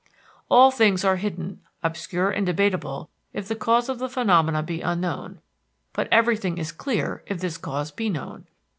[0.49, 5.41] All things are hidden, obscure and debatable if the cause of the phenomena be unknown,
[5.93, 8.47] but everything is clear if this cause be known.